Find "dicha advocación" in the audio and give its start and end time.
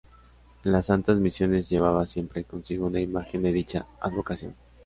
3.53-4.55